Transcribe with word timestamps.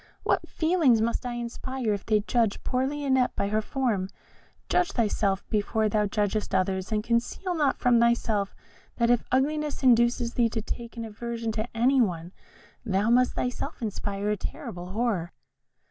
What 0.23 0.49
feelings 0.49 0.99
must 0.99 1.27
I 1.27 1.33
inspire 1.33 1.93
if 1.93 2.07
they 2.07 2.21
judge 2.21 2.63
poor 2.63 2.87
Lionette 2.87 3.35
by 3.35 3.49
her 3.49 3.61
form? 3.61 4.09
Judge 4.67 4.93
thyself 4.93 5.47
before 5.51 5.89
thou 5.89 6.07
judgest 6.07 6.55
others, 6.55 6.91
and 6.91 7.03
conceal 7.03 7.53
not 7.53 7.77
from 7.77 7.99
thyself 7.99 8.55
that 8.95 9.11
if 9.11 9.23
ugliness 9.31 9.83
induces 9.83 10.33
thee 10.33 10.49
to 10.49 10.61
take 10.63 10.97
an 10.97 11.05
aversion 11.05 11.51
to 11.51 11.77
any 11.77 12.01
one, 12.01 12.31
thou 12.83 13.11
must 13.11 13.33
thyself 13.33 13.79
inspire 13.79 14.31
a 14.31 14.37
terrible 14.37 14.87
horror." 14.93 15.33